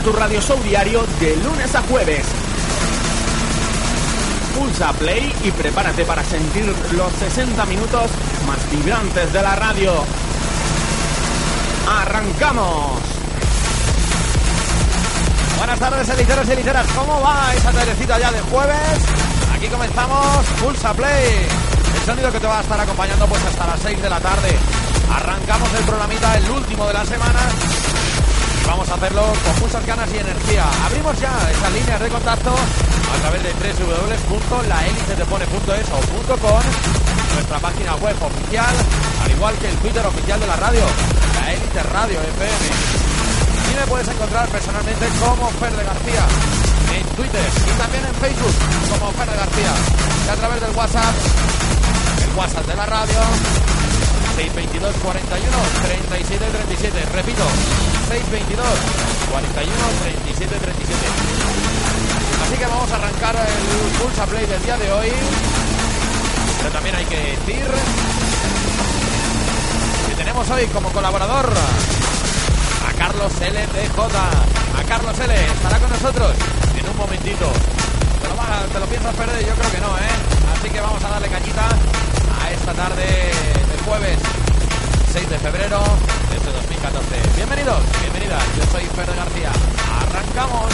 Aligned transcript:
Tu 0.00 0.12
radio 0.12 0.40
show 0.40 0.60
diario 0.62 1.04
de 1.20 1.36
lunes 1.36 1.72
a 1.74 1.82
jueves. 1.82 2.26
Pulsa 4.58 4.92
play 4.94 5.32
y 5.44 5.50
prepárate 5.52 6.04
para 6.04 6.24
sentir 6.24 6.66
los 6.92 7.12
60 7.12 7.64
minutos 7.66 8.10
más 8.46 8.70
vibrantes 8.70 9.32
de 9.32 9.42
la 9.42 9.54
radio. 9.54 9.92
¡Arrancamos! 11.88 13.00
Buenas 15.58 15.78
tardes, 15.78 16.08
eliteros 16.08 16.48
y 16.48 16.52
eliteras. 16.52 16.86
¿Cómo 16.96 17.20
va 17.20 17.54
esa 17.54 17.70
tardecita 17.70 18.18
ya 18.18 18.32
de 18.32 18.40
jueves? 18.40 18.98
Aquí 19.54 19.68
comenzamos 19.68 20.44
Pulsa 20.60 20.92
Play. 20.94 21.46
El 21.94 22.04
sonido 22.04 22.32
que 22.32 22.40
te 22.40 22.46
va 22.46 22.58
a 22.58 22.62
estar 22.62 22.80
acompañando 22.80 23.26
pues 23.26 23.44
hasta 23.44 23.66
las 23.66 23.80
6 23.80 24.02
de 24.02 24.10
la 24.10 24.18
tarde. 24.20 24.56
Arrancamos 25.14 25.68
el 25.78 25.84
programita, 25.84 26.36
el 26.36 26.50
último 26.50 26.86
de 26.88 26.94
la 26.94 27.04
semana 27.04 27.40
Vamos 28.66 28.88
a 28.88 28.94
hacerlo 28.94 29.22
con 29.44 29.60
muchas 29.60 29.86
ganas 29.86 30.10
y 30.12 30.18
energía. 30.18 30.64
Abrimos 30.86 31.20
ya 31.20 31.30
esas 31.50 31.72
líneas 31.72 32.00
de 32.00 32.08
contacto 32.08 32.50
a 32.50 33.16
través 33.20 33.42
de 33.42 33.52
www.laelitetepone.es 33.52 35.88
o 35.92 36.00
.com, 36.38 36.62
nuestra 37.34 37.58
página 37.58 37.94
web 37.96 38.16
oficial, 38.22 38.74
al 39.22 39.30
igual 39.30 39.54
que 39.58 39.68
el 39.68 39.76
Twitter 39.76 40.06
oficial 40.06 40.40
de 40.40 40.46
la 40.46 40.56
radio, 40.56 40.80
la 41.40 41.52
Elite 41.52 41.82
Radio 41.82 42.18
FM. 42.20 42.70
Y 43.70 43.74
me 43.76 43.86
puedes 43.86 44.08
encontrar 44.08 44.48
personalmente 44.48 45.06
como 45.20 45.50
Fer 45.60 45.76
de 45.76 45.84
García 45.84 46.26
en 46.94 47.04
Twitter 47.16 47.44
y 47.44 47.72
también 47.78 48.04
en 48.06 48.14
Facebook 48.14 48.54
como 48.90 49.12
Fer 49.12 49.30
de 49.30 49.36
García. 49.36 49.74
Y 50.26 50.28
a 50.30 50.36
través 50.36 50.60
del 50.60 50.74
WhatsApp, 50.76 51.14
el 52.22 52.30
WhatsApp 52.36 52.66
de 52.66 52.76
la 52.76 52.86
radio, 52.86 53.20
622 54.36 54.94
41 55.02 55.56
37 55.82 56.44
37. 56.44 57.04
Repito, 57.14 57.44
622 58.08 58.64
41 59.30 59.72
37 60.02 60.58
37. 60.58 61.06
Así 62.44 62.54
que 62.56 62.66
vamos 62.66 62.90
a 62.90 62.96
arrancar 62.96 63.36
el 63.36 63.98
Pulsa 63.98 64.26
Play 64.26 64.46
del 64.46 64.62
día 64.62 64.76
de 64.76 64.92
hoy. 64.92 65.12
Pero 66.58 66.70
también 66.70 66.94
hay 66.96 67.04
que 67.06 67.16
decir 67.16 67.64
que 70.08 70.14
tenemos 70.16 70.48
hoy 70.50 70.66
como 70.66 70.90
colaborador 70.90 71.48
a 71.48 72.92
Carlos 72.92 73.32
LDJ. 73.40 73.98
A 73.98 74.82
Carlos 74.86 75.18
L 75.18 75.34
estará 75.34 75.78
con 75.78 75.90
nosotros 75.90 76.34
en 76.78 76.88
un 76.88 76.96
momentito. 76.96 77.52
¿Te 78.20 78.28
lo, 78.28 78.34
te 78.72 78.80
lo 78.80 78.86
piensas 78.86 79.14
perder? 79.14 79.46
Yo 79.46 79.54
creo 79.54 79.70
que 79.70 79.80
no, 79.80 79.96
¿eh? 79.96 80.14
Así 80.58 80.68
que 80.68 80.80
vamos 80.80 81.02
a 81.04 81.08
darle 81.08 81.28
cañita 81.28 81.68
a 82.42 82.50
esta 82.50 82.72
tarde 82.74 83.06
de 83.06 83.84
jueves 83.84 84.18
6 85.12 85.30
de 85.30 85.38
febrero 85.38 85.80
de 86.84 86.92
2014. 86.92 87.36
Bienvenidos, 87.36 87.82
bienvenidas, 88.00 88.42
yo 88.56 88.64
soy 88.72 88.84
Fer 88.84 89.06
García. 89.06 89.52
Arrancamos. 90.02 90.72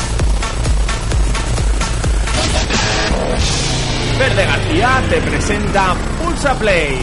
Verde 4.18 4.44
García 4.44 5.02
te 5.08 5.20
presenta 5.22 5.94
Pulsa 6.22 6.54
Play. 6.54 6.98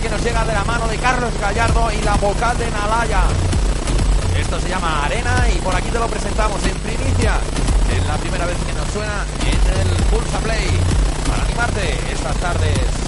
que 0.00 0.08
nos 0.08 0.24
llega 0.24 0.44
de 0.44 0.52
la 0.52 0.64
mano 0.64 0.88
de 0.88 0.96
Carlos 0.96 1.30
Gallardo 1.40 1.92
y 1.92 2.02
la 2.02 2.14
vocal 2.16 2.58
de 2.58 2.68
Nalaya. 2.70 3.51
Esto 4.36 4.60
se 4.60 4.68
llama 4.68 5.04
Arena 5.04 5.48
y 5.54 5.58
por 5.60 5.74
aquí 5.74 5.88
te 5.88 5.98
lo 5.98 6.06
presentamos 6.06 6.62
en 6.64 6.76
primicia. 6.78 7.38
Es 7.94 8.06
la 8.06 8.16
primera 8.16 8.46
vez 8.46 8.56
que 8.66 8.72
nos 8.72 8.88
suena 8.92 9.24
en 9.40 9.80
el 9.80 10.02
Pulsa 10.04 10.38
Play. 10.40 10.68
Para 11.26 11.42
animarte 11.44 11.98
estas 12.12 12.36
tardes. 12.36 13.01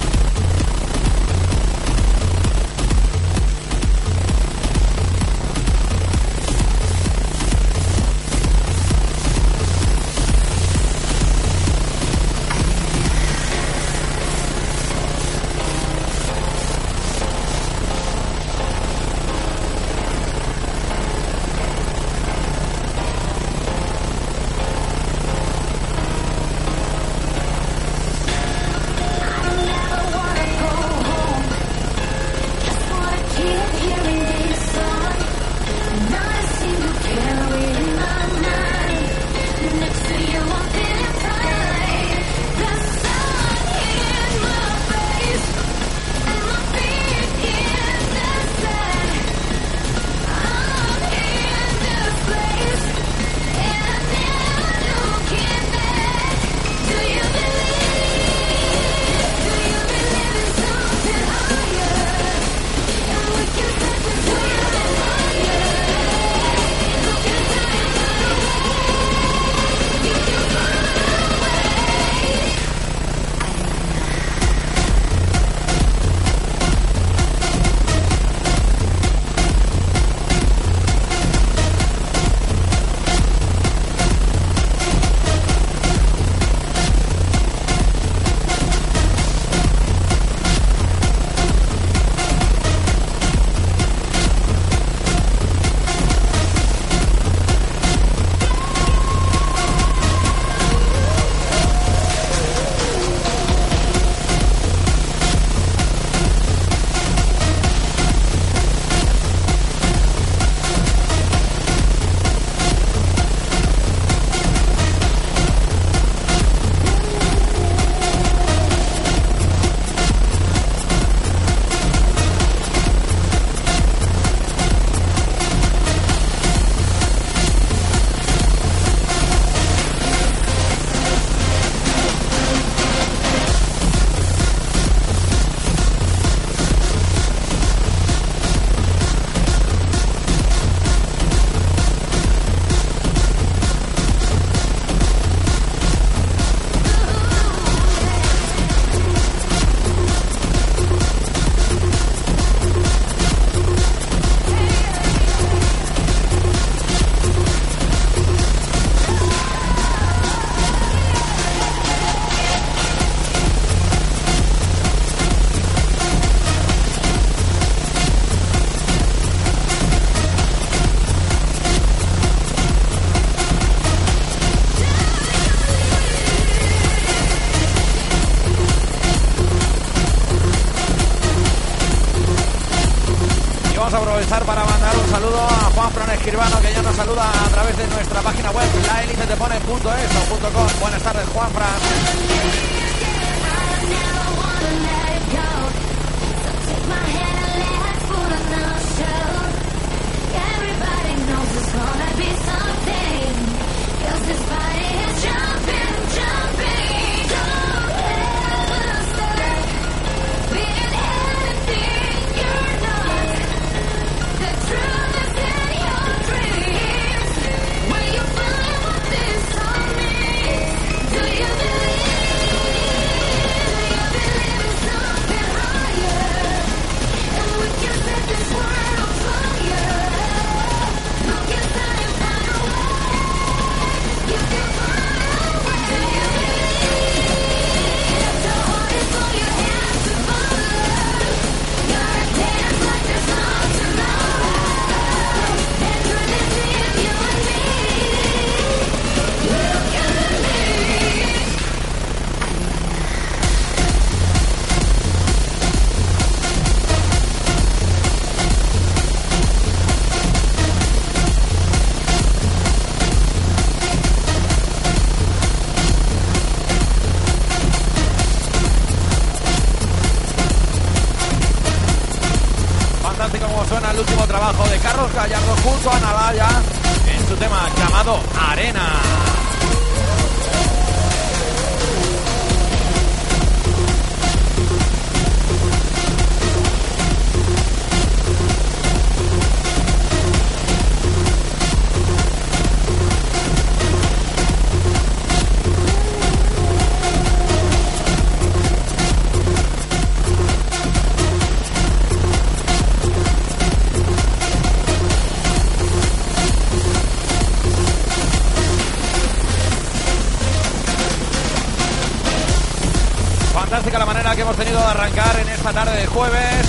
Que 313.82 314.40
hemos 314.40 314.56
tenido 314.56 314.78
de 314.78 314.86
arrancar 314.86 315.36
en 315.38 315.48
esta 315.48 315.72
tarde 315.72 315.96
de 315.96 316.06
jueves. 316.06 316.66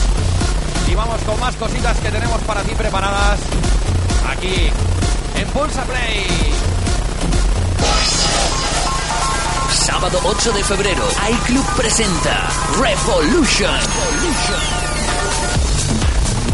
Y 0.88 0.96
vamos 0.96 1.22
con 1.22 1.40
más 1.40 1.56
cositas 1.56 1.98
que 2.00 2.10
tenemos 2.10 2.42
para 2.42 2.62
ti 2.62 2.74
preparadas 2.76 3.40
aquí 4.30 4.72
en 5.36 5.48
Pulsa 5.50 5.84
Play. 5.84 6.26
Sábado 9.72 10.20
8 10.24 10.52
de 10.52 10.64
febrero, 10.64 11.04
iClub 11.30 11.66
presenta 11.76 12.50
Revolution. 12.80 14.85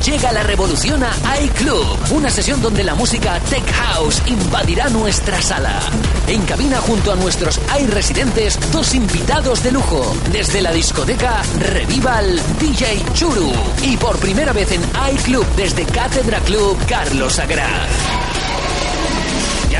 Llega 0.06 0.32
la 0.32 0.42
revolución 0.42 1.04
a 1.04 1.42
iClub, 1.42 2.12
una 2.12 2.32
sesión 2.32 2.60
donde 2.60 2.84
la 2.84 2.96
música 2.96 3.40
Tech 3.52 3.64
House 3.72 4.20
invadirá 4.26 4.90
nuestra 4.90 5.40
sala. 5.44 5.80
En 6.28 6.42
cabina 6.46 6.78
junto 6.78 7.12
a 7.12 7.16
nuestros 7.16 7.60
iResidentes, 7.80 8.58
dos 8.72 8.96
invitados 8.96 9.62
de 9.64 9.72
lujo. 9.72 10.16
Desde 10.32 10.62
la 10.62 10.72
discoteca 10.72 11.44
Revival 11.60 12.42
DJ 12.60 13.04
Churu. 13.14 13.52
Y 13.84 13.96
por 13.98 14.18
primera 14.18 14.54
vez 14.54 14.72
en 14.72 14.82
iClub 15.14 15.46
desde 15.56 15.86
Cátedra 15.86 16.40
Club 16.40 16.78
Carlos 16.88 17.38
Agraz. 17.38 18.21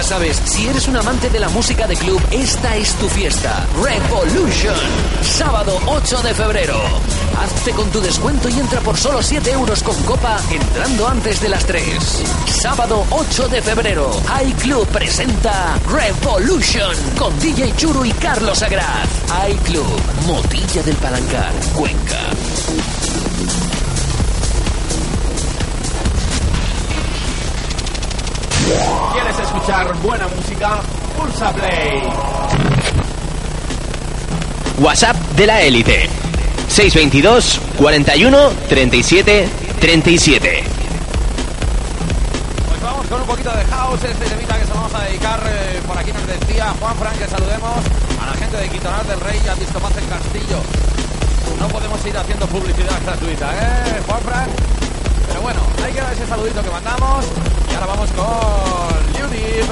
Sabes, 0.04 0.42
si 0.44 0.68
eres 0.68 0.88
un 0.88 0.98
amante 0.98 1.30
de 1.30 1.40
la 1.40 1.48
música 1.50 1.88
de 1.88 1.96
club, 1.96 2.20
esta 2.32 2.76
es 2.76 2.94
tu 2.96 3.08
fiesta. 3.08 3.66
Revolution. 3.82 4.76
Sábado 5.22 5.80
8 5.86 6.22
de 6.24 6.34
febrero. 6.34 6.76
Hazte 7.40 7.72
con 7.72 7.90
tu 7.92 8.02
descuento 8.02 8.50
y 8.50 8.60
entra 8.60 8.82
por 8.82 8.98
solo 8.98 9.22
7 9.22 9.52
euros 9.52 9.82
con 9.84 9.96
copa 10.04 10.38
entrando 10.50 11.08
antes 11.08 11.40
de 11.40 11.50
las 11.50 11.66
3. 11.66 12.24
Sábado 12.48 13.06
8 13.12 13.48
de 13.48 13.62
febrero. 13.62 14.12
iClub 14.48 14.88
presenta 14.88 15.78
Revolution 15.88 16.96
con 17.18 17.38
DJ 17.40 17.74
Churu 17.78 18.04
y 18.04 18.12
Carlos 18.12 18.62
Agraz. 18.64 19.08
iClub, 19.50 19.86
Motilla 20.26 20.84
del 20.84 20.96
Palancar, 20.96 21.54
Cuenca. 21.74 22.20
¿Quieres 29.14 29.40
escuchar 29.40 29.94
buena 30.02 30.28
música? 30.28 30.80
Pulsa 31.18 31.52
Play. 31.54 32.04
WhatsApp 34.80 35.16
de 35.36 35.46
la 35.48 35.62
élite. 35.62 36.10
622 36.68 37.60
41 37.78 38.50
37 38.70 39.50
37. 39.80 40.64
Pues 42.70 42.82
vamos 42.82 43.06
con 43.08 43.22
un 43.22 43.28
poquito 43.28 43.52
de 43.52 43.66
house, 43.66 44.04
este 44.04 44.26
temita 44.26 44.58
que 44.58 44.66
se 44.66 44.74
vamos 44.74 44.94
a 44.94 45.02
dedicar. 45.02 45.40
eh, 45.46 45.82
por 45.86 45.98
aquí 45.98 46.12
nos 46.14 46.26
decía 46.28 46.74
Juan 46.80 46.96
Fran 46.96 47.18
que 47.18 47.28
saludemos 47.28 47.78
a 48.22 48.26
la 48.26 48.34
gente 48.34 48.58
de 48.58 48.70
Quintanar 48.70 49.06
del 49.06 49.20
Rey 49.20 49.42
y 49.44 49.48
a 49.50 49.56
Disco 49.56 49.80
Paz 49.80 49.92
en 49.98 50.06
Castillo. 50.06 50.60
No 51.60 51.68
podemos 51.68 52.06
ir 52.06 52.18
haciendo 52.18 52.48
publicidad 52.48 53.00
gratuita, 53.06 53.52
¿eh, 53.54 54.02
Juan 54.08 54.22
Fran? 54.22 54.50
Pero 55.32 55.42
bueno, 55.44 55.62
hay 55.82 55.94
que 55.94 56.02
dar 56.02 56.12
ese 56.12 56.28
saludito 56.28 56.62
que 56.62 56.70
mandamos. 56.70 57.26
Y 57.72 57.74
ahora 57.76 57.88
vamos 57.88 58.10
con 58.12 59.26
Unib. 59.26 59.66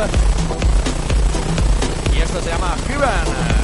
Y 2.16 2.22
esto 2.22 2.42
se 2.42 2.50
llama 2.50 2.76
Human. 2.88 3.59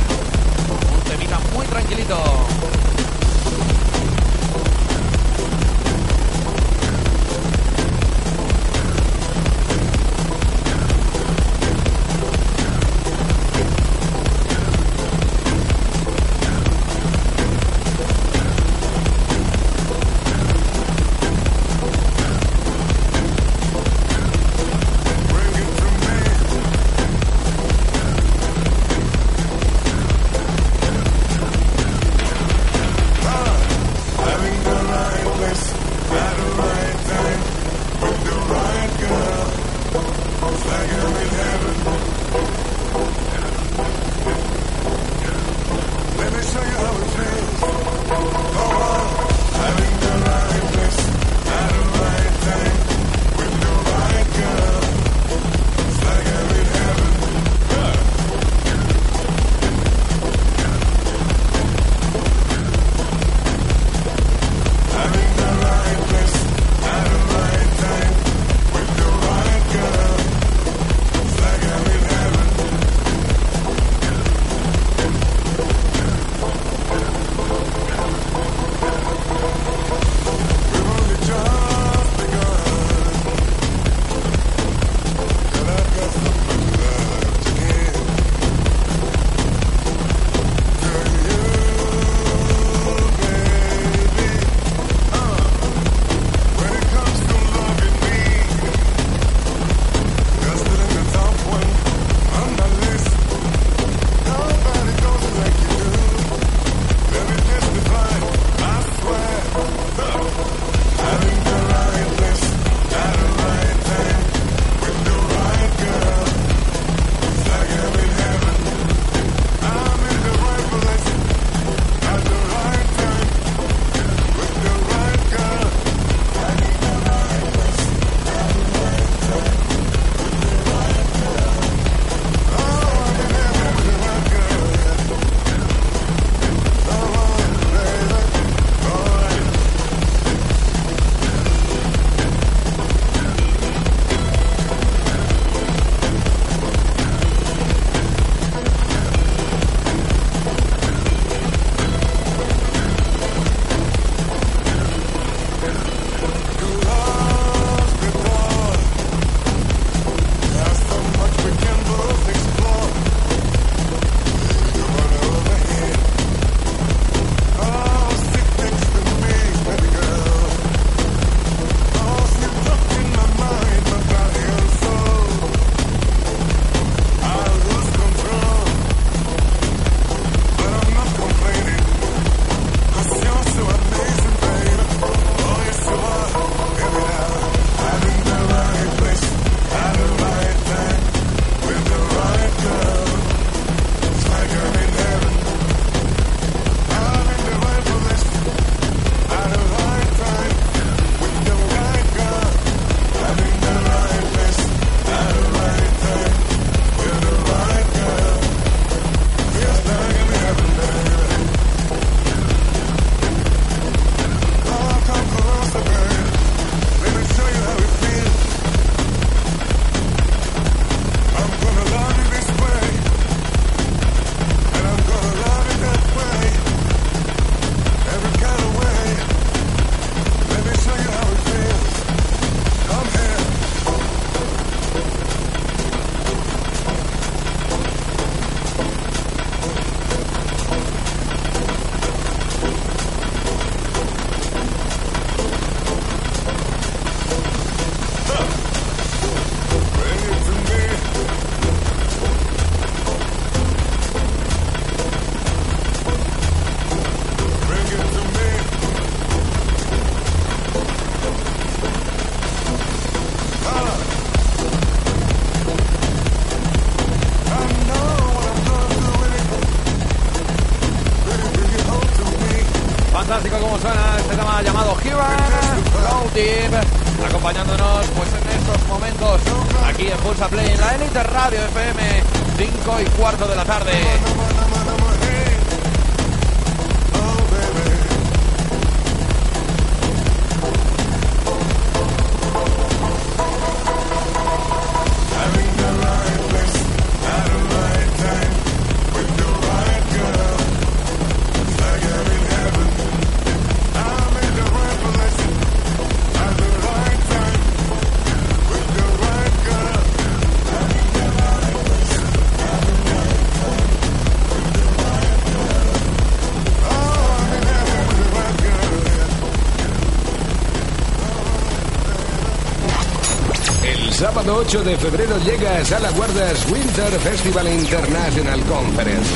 Sábado 324.46 324.62
8 324.62 324.84
de 324.84 324.98
febrero 324.98 325.38
llega 325.40 325.78
a 325.78 325.86
Sala 325.86 326.12
Guardas 326.12 326.66
Winter 326.72 327.20
Festival 327.20 327.68
International 327.68 328.60
Conference. 328.62 329.34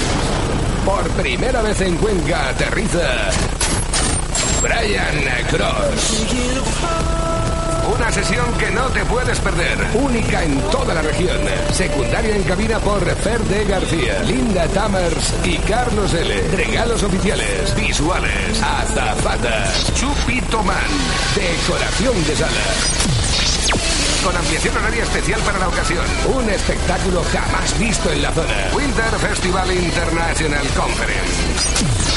Por 0.85 1.09
primera 1.21 1.61
vez 1.61 1.81
en 1.81 1.97
Cuenca 1.97 2.49
aterriza 2.49 3.29
Brian 4.61 5.47
Cross. 5.49 6.25
Una 7.95 8.11
sesión 8.11 8.53
que 8.59 8.69
no 8.71 8.85
te 8.89 9.03
puedes 9.05 9.39
perder, 9.39 9.77
única 9.95 10.43
en 10.43 10.59
toda 10.69 10.93
la 10.93 11.01
región. 11.01 11.37
Secundaria 11.71 12.35
en 12.35 12.43
cabina 12.43 12.79
por 12.79 13.03
Fer 13.03 13.39
de 13.41 13.65
García, 13.65 14.19
Linda 14.23 14.67
Tamers 14.67 15.33
y 15.43 15.57
Carlos 15.57 16.13
L. 16.13 16.41
Regalos 16.55 17.01
oficiales, 17.03 17.75
visuales, 17.75 18.61
azafatas, 18.61 19.91
Chupito 19.95 20.63
Man, 20.63 20.77
decoración 21.35 22.25
de 22.25 22.35
sala. 22.35 23.48
Con 24.23 24.35
ampliación 24.35 24.75
horaria 24.75 25.03
especial 25.03 25.39
para 25.41 25.59
la 25.59 25.67
ocasión. 25.69 26.05
Un 26.33 26.49
espectáculo 26.49 27.23
jamás 27.31 27.79
visto 27.79 28.11
en 28.11 28.21
la 28.21 28.31
zona. 28.31 28.69
Winter 28.73 29.17
Festival 29.19 29.71
International 29.71 30.67
Conference. 30.75 32.09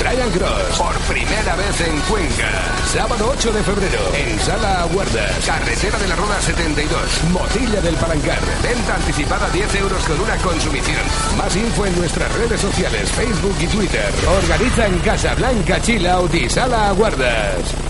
Brian 0.00 0.30
Cross, 0.30 0.78
por 0.78 0.96
primera 1.12 1.56
vez 1.56 1.80
en 1.82 2.00
Cuenca. 2.08 2.48
Sábado 2.86 3.32
8 3.36 3.52
de 3.52 3.62
febrero, 3.62 4.14
en 4.14 4.40
Sala 4.40 4.86
Guardas, 4.90 5.44
Carretera 5.44 5.98
de 5.98 6.08
la 6.08 6.16
Roda 6.16 6.40
72, 6.40 7.24
Motilla 7.30 7.82
del 7.82 7.96
Palancar. 7.96 8.40
Venta 8.62 8.94
anticipada 8.94 9.50
10 9.50 9.74
euros 9.74 10.02
con 10.04 10.18
una 10.20 10.36
consumición. 10.38 11.02
Más 11.36 11.54
info 11.54 11.84
en 11.84 11.96
nuestras 11.98 12.32
redes 12.32 12.62
sociales, 12.62 13.10
Facebook 13.12 13.56
y 13.60 13.66
Twitter. 13.66 14.10
Organiza 14.42 14.86
en 14.86 14.98
Casa 15.00 15.34
Blanca 15.34 15.82
Chill 15.82 16.06
Out 16.06 16.34
y 16.34 16.48
Sala 16.48 16.92
Guardas. 16.92 17.89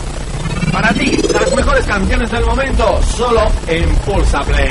Para 0.73 0.93
ti, 0.95 1.17
las 1.33 1.55
mejores 1.55 1.85
canciones 1.85 2.31
del 2.31 2.45
momento, 2.45 3.01
solo 3.03 3.43
en 3.67 3.93
Pulsa 3.97 4.41
Play. 4.41 4.69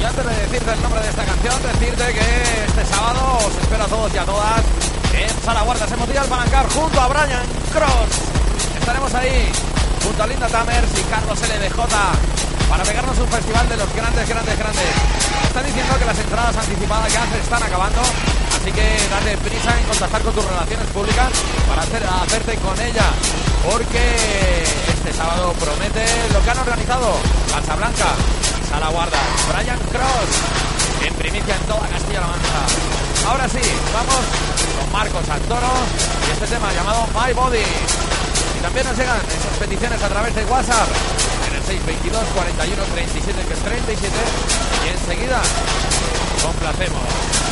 Y 0.00 0.04
antes 0.04 0.24
de 0.24 0.34
decirte 0.34 0.72
el 0.72 0.82
nombre 0.82 1.00
de 1.00 1.08
esta 1.08 1.24
canción, 1.24 1.54
decirte 1.62 2.12
que 2.12 2.64
este 2.66 2.84
sábado 2.94 3.38
os 3.38 3.62
espero 3.62 3.84
a 3.84 3.88
todos 3.88 4.14
y 4.14 4.18
a 4.18 4.24
todas 4.24 4.62
en 5.14 5.30
Sala 5.44 5.62
Guardas 5.62 5.90
en 5.90 5.98
Motilla 5.98 6.20
del 6.20 6.30
Palancar 6.30 6.68
junto 6.68 7.00
a 7.00 7.08
Brian 7.08 7.46
Cross. 7.72 8.78
Estaremos 8.78 9.14
ahí 9.14 9.50
junto 10.04 10.22
a 10.22 10.26
Linda 10.26 10.48
Tamers 10.48 10.98
y 10.98 11.02
Carlos 11.10 11.38
LDJ 11.40 12.33
para 12.74 12.82
pegarnos 12.82 13.16
un 13.20 13.28
festival 13.28 13.68
de 13.68 13.76
los 13.76 13.94
grandes, 13.94 14.28
grandes, 14.28 14.58
grandes. 14.58 14.90
Están 15.46 15.64
diciendo 15.64 15.94
que 15.96 16.06
las 16.06 16.18
entradas 16.18 16.56
anticipadas 16.56 17.12
ya 17.12 17.22
se 17.30 17.38
están 17.38 17.62
acabando, 17.62 18.02
así 18.02 18.72
que 18.74 18.98
date 19.14 19.38
prisa 19.46 19.78
en 19.78 19.86
contactar 19.86 20.22
con 20.22 20.34
tus 20.34 20.44
relaciones 20.44 20.86
públicas 20.90 21.30
para 21.68 21.82
hacer, 21.82 22.02
hacerte 22.02 22.56
con 22.58 22.74
ella, 22.80 23.06
porque 23.62 24.66
este 24.90 25.12
sábado 25.12 25.54
promete 25.54 26.02
lo 26.34 26.42
que 26.42 26.50
han 26.50 26.58
organizado 26.58 27.14
Casablanca 27.54 28.10
y 28.58 28.66
Sala 28.66 28.88
Guarda, 28.88 29.22
Brian 29.54 29.78
Cross, 29.94 30.30
en 31.06 31.14
primicia 31.14 31.54
en 31.54 31.62
toda 31.70 31.86
Castilla-La 31.86 32.26
Mancha. 32.26 33.30
Ahora 33.30 33.48
sí, 33.48 33.62
vamos 33.94 34.18
con 34.18 34.90
Marcos 34.90 35.22
Santoro 35.26 35.78
y 36.26 36.32
este 36.32 36.46
tema 36.48 36.72
llamado 36.74 37.06
My 37.14 37.32
Body. 37.32 37.62
Y 37.62 38.62
también 38.62 38.84
nos 38.84 38.98
llegan 38.98 39.18
esas 39.30 39.58
peticiones 39.62 40.02
a 40.02 40.08
través 40.08 40.34
de 40.34 40.44
WhatsApp 40.46 40.88
en 41.74 41.80
el 41.80 41.86
622 41.86 42.24
41 42.34 42.82
37 42.94 43.42
que 43.48 43.54
es 43.54 43.60
37 43.60 44.14
y 44.84 44.88
enseguida 44.88 45.42
complacemos. 46.42 47.43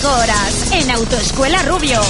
35 0.00 0.08
horas 0.08 0.72
en 0.72 0.90
Autoescuela 0.90 1.62
Rubio. 1.62 2.00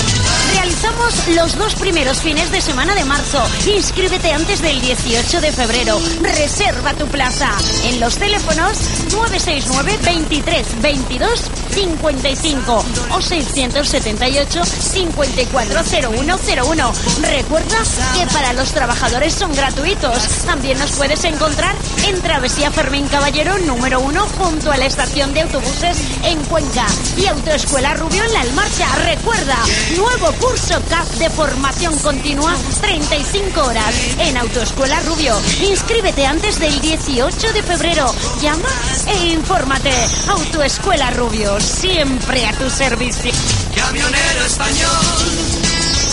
Realizamos 0.55 1.13
los 1.35 1.59
dos 1.59 1.75
primeros 1.75 2.19
fines 2.19 2.53
de 2.53 2.61
semana 2.61 2.95
de 2.95 3.05
marzo. 3.05 3.43
Inscríbete 3.67 4.33
antes 4.33 4.63
del 4.63 4.81
18 4.81 5.41
de 5.41 5.51
febrero. 5.53 6.01
Reserva 6.21 6.95
tu 6.95 7.09
plaza 7.09 7.51
en 7.85 7.99
los 8.01 8.17
teléfonos 8.17 8.79
969 9.13 9.99
23 10.05 10.83
22 10.83 11.51
55 11.71 12.85
o 13.13 13.23
678 13.23 14.65
540101. 14.65 16.93
Recuerda 17.23 17.79
que 18.15 18.27
para 18.33 18.53
los 18.53 18.73
trabajadores 18.73 19.35
son 19.35 19.53
gratuitos. 19.55 20.19
También 20.47 20.79
nos 20.79 20.93
puedes 20.93 21.25
encontrar 21.25 21.75
en 22.09 22.21
Travesía 22.23 22.71
Fermín 22.71 23.07
Caballero 23.09 23.59
número 23.61 24.01
1 24.01 24.27
junto 24.39 24.71
a 24.71 24.77
la 24.77 24.87
estación 24.87 25.33
de 25.35 25.43
autobuses 25.43 25.99
en 26.25 26.43
Cuenca 26.45 26.87
y 27.17 27.27
Autoescuela 27.27 27.95
Rubio 27.95 28.23
en 28.25 28.33
la 28.33 28.41
Almarcha. 28.43 28.87
Recuerda, 29.05 29.57
nuevo 29.97 30.33
curso 30.39 30.81
CAP 30.89 31.07
de 31.19 31.31
formación 31.31 31.97
continua 31.99 32.55
35 32.81 33.65
horas 33.65 33.95
en 34.19 34.37
Autoescuela 34.37 35.01
Rubio. 35.01 35.35
Inscríbete 35.63 36.27
antes 36.27 36.59
del 36.59 36.81
18 36.81 37.53
de 37.53 37.63
febrero. 37.63 38.15
Llama 38.41 38.69
e 39.07 39.29
infórmate. 39.29 39.93
Autoescuela 40.29 41.11
Rubio, 41.11 41.61
siempre 41.61 42.47
a 42.47 42.53
tu 42.53 42.71
servicio. 42.71 43.33
Camionero 43.75 44.45
español, 44.47 44.89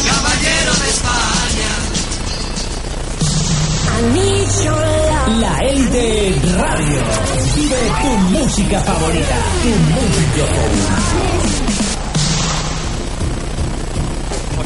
caballero 0.06 0.74
de 0.74 0.90
España. 0.90 1.57
La 4.00 5.58
Élite 5.64 6.36
Radio. 6.56 7.02
Vive 7.56 7.76
tu 8.02 8.18
música 8.38 8.80
favorita. 8.82 9.36
Tu 9.64 9.70
música 9.70 11.87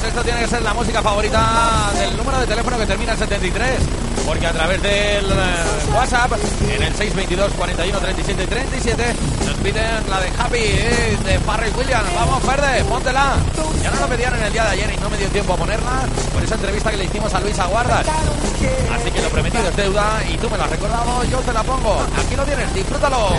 Pues 0.02 0.14
esto 0.14 0.24
tiene 0.24 0.40
que 0.40 0.48
ser 0.48 0.64
la 0.64 0.74
música 0.74 1.00
favorita 1.00 1.92
del 1.94 2.18
número 2.18 2.40
de 2.40 2.48
teléfono 2.48 2.76
que 2.80 2.88
termina 2.88 3.12
en 3.12 3.20
73. 3.20 3.80
Porque 4.26 4.48
a 4.48 4.52
través 4.52 4.82
del 4.82 5.26
eh, 5.26 5.96
WhatsApp, 5.96 6.32
en 6.74 6.82
el 6.82 6.96
622 6.96 7.52
41 7.54 8.00
37 8.00 8.48
37, 8.48 9.16
nos 9.46 9.56
piden 9.58 10.10
la 10.10 10.20
de 10.22 10.28
Happy 10.40 10.58
eh, 10.58 11.18
de 11.24 11.38
Farrell 11.42 11.72
Williams. 11.78 12.10
Vamos, 12.16 12.44
Verde, 12.48 12.84
póntela. 12.86 13.36
Ya 13.84 13.92
nos 13.92 14.02
lo 14.02 14.08
pedían 14.08 14.34
en 14.38 14.42
el 14.42 14.52
día 14.52 14.64
de 14.64 14.70
ayer 14.72 14.92
y 14.92 14.98
no 14.98 15.08
me 15.08 15.18
dio 15.18 15.28
tiempo 15.28 15.54
a 15.54 15.58
ponerla 15.58 16.02
por 16.34 16.44
esa 16.44 16.56
entrevista 16.56 16.90
que 16.90 16.98
le 16.98 17.06
hicimos 17.06 17.32
a 17.36 17.40
Luis 17.40 17.60
Aguardas. 17.60 18.08
Así 18.08 19.12
que 19.12 19.22
lo 19.22 19.30
prometido 19.30 19.70
es 19.70 19.76
deuda 19.76 20.20
y 20.28 20.36
tú 20.38 20.50
me 20.50 20.58
lo 20.58 20.64
has 20.64 20.70
recordado, 20.72 21.24
yo 21.26 21.38
te 21.42 21.54
la 21.54 21.62
pongo. 21.62 22.02
Aquí 22.18 22.36
lo 22.36 22.44
tienes, 22.44 22.74
disfrútalo. 22.74 23.30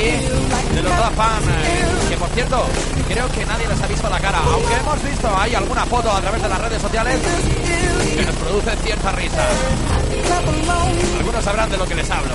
De 0.00 0.82
los 0.82 0.90
Daft 0.90 1.16
Punk, 1.16 1.48
eh, 1.48 2.08
que 2.08 2.16
por 2.16 2.28
cierto, 2.30 2.66
creo 3.08 3.30
que 3.30 3.44
nadie 3.44 3.68
les 3.68 3.82
ha 3.82 3.86
visto 3.86 4.08
la 4.08 4.18
cara, 4.18 4.40
aunque 4.44 4.74
hemos 4.74 5.02
visto 5.02 5.28
ahí 5.36 5.54
alguna 5.54 5.84
foto 5.84 6.10
a 6.10 6.20
través 6.20 6.42
de 6.42 6.48
las 6.48 6.60
redes 6.60 6.80
sociales 6.80 7.20
que 8.16 8.24
nos 8.24 8.34
produce 8.36 8.76
cierta 8.82 9.12
risa. 9.12 9.46
Algunos 11.18 11.44
sabrán 11.44 11.70
de 11.70 11.76
lo 11.76 11.86
que 11.86 11.94
les 11.94 12.10
hablo. 12.10 12.34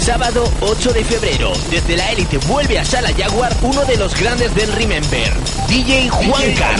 Sábado 0.00 0.50
8 0.62 0.92
de 0.94 1.04
febrero, 1.04 1.52
desde 1.70 1.96
la 1.96 2.10
élite 2.10 2.38
vuelve 2.48 2.78
a 2.78 2.84
Sala 2.84 3.10
Jaguar 3.16 3.54
uno 3.62 3.84
de 3.84 3.96
los 3.96 4.18
grandes 4.18 4.52
del 4.54 4.72
Remember, 4.72 5.32
DJ 5.68 6.08
Juancar. 6.08 6.76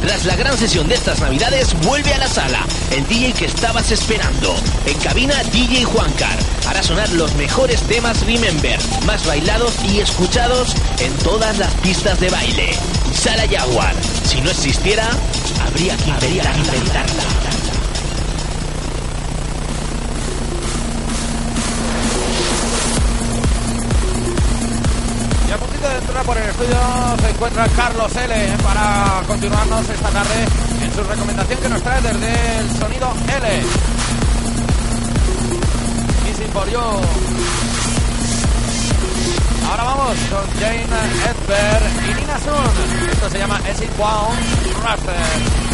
Tras 0.00 0.24
la 0.24 0.36
gran 0.36 0.56
sesión 0.56 0.88
de 0.88 0.94
estas 0.94 1.20
navidades, 1.20 1.74
vuelve 1.80 2.12
a 2.14 2.18
la 2.18 2.28
sala, 2.28 2.64
el 2.90 3.06
DJ 3.06 3.32
que 3.32 3.44
estabas 3.46 3.90
esperando. 3.90 4.54
En 4.86 4.98
cabina, 4.98 5.34
DJ 5.52 5.84
Juancar 5.84 6.38
hará 6.66 6.82
sonar 6.82 7.08
los 7.10 7.34
mejores 7.34 7.82
temas 7.82 8.24
Remember, 8.24 8.78
más 9.06 9.26
bailados 9.26 9.74
y 9.84 10.00
escuchados 10.00 10.74
en 11.00 11.12
todas 11.24 11.58
las 11.58 11.72
pistas 11.74 12.20
de 12.20 12.30
baile. 12.30 12.70
Sala 13.12 13.44
Jaguar, 13.50 13.94
si 14.24 14.40
no 14.40 14.50
existiera, 14.50 15.08
habría 15.66 15.96
que 15.96 16.10
inventarla. 16.10 17.37
Por 26.28 26.36
el 26.36 26.50
estudio 26.50 26.76
se 27.22 27.30
encuentra 27.30 27.66
Carlos 27.68 28.14
L 28.14 28.34
para 28.62 29.22
continuarnos 29.26 29.88
esta 29.88 30.10
tarde 30.10 30.44
en 30.82 30.94
su 30.94 31.02
recomendación 31.02 31.58
que 31.58 31.68
nos 31.70 31.82
trae 31.82 32.02
desde 32.02 32.58
el 32.58 32.70
sonido 32.78 33.14
L. 33.34 33.62
Missing 36.26 36.52
for 36.52 36.68
You. 36.68 36.80
Ahora 39.70 39.84
vamos 39.84 40.16
con 40.28 40.60
Jane 40.60 40.84
Edberg 40.84 42.10
y 42.10 42.20
Nina 42.20 42.38
Sun. 42.40 43.10
Esto 43.10 43.30
se 43.30 43.38
llama 43.38 43.56
As 43.56 43.80
It 43.80 43.98
Wound 43.98 44.84
Raster. 44.84 45.67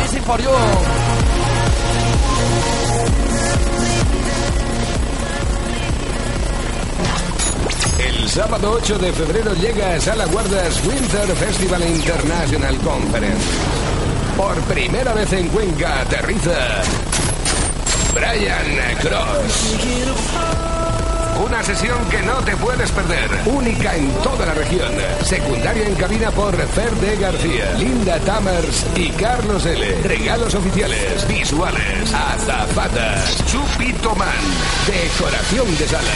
Missing 0.00 0.22
for 0.22 0.40
You. 0.40 0.50
El 7.98 8.28
Sábado 8.28 8.72
8 8.72 8.98
de 8.98 9.12
febrero 9.12 9.54
llega 9.54 9.94
a 9.94 10.00
Sala 10.00 10.26
Guardas 10.26 10.84
Winter 10.84 11.34
Festival 11.36 11.82
International 11.82 12.76
Conference. 12.78 13.44
Por 14.36 14.60
primera 14.62 15.14
vez 15.14 15.32
en 15.32 15.48
Cuenca 15.48 16.02
aterriza 16.02 16.82
Brian 18.12 18.96
Cross. 19.00 20.75
Una 21.44 21.62
sesión 21.62 21.98
que 22.08 22.22
no 22.22 22.36
te 22.38 22.56
puedes 22.56 22.90
perder. 22.90 23.30
Única 23.46 23.94
en 23.94 24.10
toda 24.22 24.46
la 24.46 24.54
región. 24.54 24.90
Secundaria 25.22 25.86
en 25.86 25.94
cabina 25.94 26.30
por 26.30 26.56
Fer 26.68 26.90
de 26.96 27.16
García, 27.16 27.72
Linda 27.78 28.18
Tamers 28.20 28.86
y 28.94 29.10
Carlos 29.10 29.66
L. 29.66 30.02
Regalos 30.02 30.54
oficiales, 30.54 31.28
visuales, 31.28 32.14
azafatas, 32.14 33.44
Chupito 33.46 34.14
Man, 34.14 34.28
decoración 34.86 35.78
de 35.78 35.88
sala. 35.88 36.10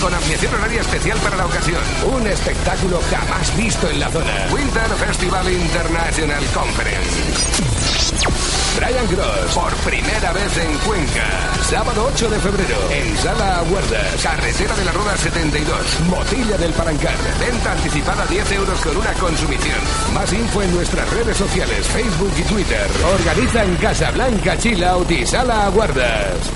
Con 0.00 0.12
ampliación 0.12 0.54
horaria 0.54 0.80
especial 0.80 1.18
para 1.18 1.36
la 1.36 1.46
ocasión. 1.46 1.80
Un 2.12 2.26
espectáculo 2.26 3.00
jamás 3.10 3.56
visto 3.56 3.88
en 3.88 4.00
la 4.00 4.10
zona. 4.10 4.48
Winter 4.52 4.90
Festival 4.98 5.52
International 5.52 6.44
Conference. 6.52 8.51
Brian 8.76 9.06
Cross, 9.06 9.54
por 9.54 9.72
primera 9.90 10.32
vez 10.32 10.58
en 10.58 10.78
Cuenca. 10.78 11.26
Sábado 11.68 12.10
8 12.14 12.30
de 12.30 12.38
febrero, 12.40 12.76
en 12.90 13.16
Sala 13.18 13.58
Aguardas, 13.58 14.22
Carretera 14.22 14.74
de 14.76 14.84
la 14.84 14.92
Rueda 14.92 15.16
72, 15.16 16.00
Motilla 16.08 16.56
del 16.56 16.72
Palancar. 16.72 17.14
Venta 17.38 17.72
anticipada 17.72 18.26
10 18.26 18.52
euros 18.52 18.80
con 18.80 18.96
una 18.96 19.12
consumición. 19.14 19.78
Más 20.14 20.32
info 20.32 20.62
en 20.62 20.74
nuestras 20.74 21.10
redes 21.10 21.36
sociales, 21.36 21.86
Facebook 21.86 22.32
y 22.38 22.42
Twitter. 22.42 22.86
Organiza 23.14 23.64
en 23.64 23.76
Casablanca 23.76 24.56
Chill 24.56 24.84
Out 24.84 25.10
y 25.10 25.26
Sala 25.26 25.66
Aguardas. 25.66 26.50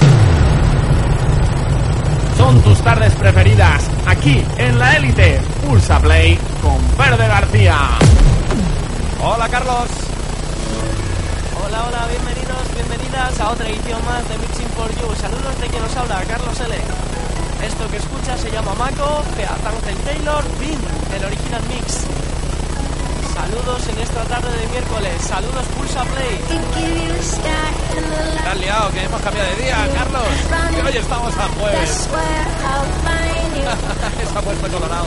Son 2.36 2.62
tus 2.62 2.80
tardes 2.82 3.14
preferidas, 3.14 3.90
aquí 4.06 4.44
en 4.58 4.78
la 4.78 4.96
élite. 4.96 5.40
Pulsa 5.66 5.98
Play 6.00 6.38
con 6.62 6.78
Verde 6.96 7.26
García. 7.26 7.76
Hola, 9.22 9.48
Carlos. 9.48 10.05
Hola, 11.76 11.88
hola, 11.88 12.06
bienvenidos, 12.08 12.72
bienvenidas 12.72 13.38
a 13.38 13.50
otra 13.50 13.68
edición 13.68 14.02
más 14.06 14.26
de 14.30 14.38
Mixing 14.38 14.68
for 14.72 14.88
You. 14.96 15.14
Saludos 15.20 15.60
de 15.60 15.68
quien 15.68 15.82
nos 15.82 15.94
habla, 15.94 16.24
Carlos 16.24 16.58
L. 16.58 16.74
Esto 17.60 17.90
que 17.90 17.98
escucha 17.98 18.38
se 18.38 18.50
llama 18.50 18.72
Mako, 18.76 19.20
Ángel 19.20 19.96
Taylor, 20.08 20.42
Bean, 20.56 20.80
el 21.12 21.24
original 21.26 21.60
mix. 21.68 22.08
Saludos 23.28 23.88
en 23.92 23.98
esta 24.00 24.24
tarde 24.24 24.56
de 24.56 24.66
miércoles. 24.68 25.20
Saludos 25.20 25.66
Pulsa 25.76 26.02
Play. 26.16 26.40
Estás 27.20 28.56
liado, 28.56 28.90
que 28.92 29.04
hemos 29.04 29.20
cambiado 29.20 29.48
de 29.50 29.56
día, 29.62 29.76
Carlos. 29.92 30.28
Que 30.72 30.80
hoy 30.80 30.96
estamos 30.96 31.36
a 31.36 31.48
jueves. 31.60 32.08
Se 34.32 34.32
ha 34.38 34.40
puesto 34.40 34.68
colorado. 34.68 35.04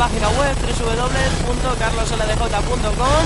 Página 0.00 0.28
web 0.30 0.56
www.carlosldj.com, 0.56 3.24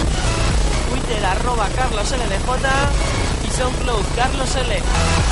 Twitter 0.90 1.22
arroba 1.24 1.68
carlosldj 1.68 2.66
y 3.44 3.50
SoundCloud 3.56 4.04
carlosl. 4.16 5.23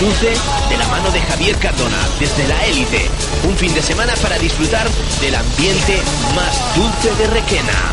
Dulce 0.00 0.32
de 0.70 0.78
la 0.78 0.88
mano 0.88 1.10
de 1.10 1.20
Javier 1.20 1.56
Cardona, 1.58 1.98
desde 2.18 2.48
la 2.48 2.64
élite. 2.64 3.10
Un 3.46 3.54
fin 3.56 3.72
de 3.74 3.82
semana 3.82 4.14
para 4.22 4.38
disfrutar 4.38 4.88
del 5.20 5.34
ambiente 5.34 6.00
más 6.34 6.74
dulce 6.74 7.14
de 7.16 7.26
Requena. 7.28 7.92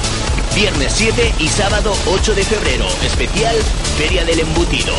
Viernes 0.55 0.93
7 0.95 1.35
y 1.37 1.47
sábado 1.49 1.93
8 2.07 2.33
de 2.33 2.43
febrero, 2.45 2.87
especial 3.03 3.55
Feria 3.97 4.23
del 4.23 4.39
Embutido. 4.39 4.93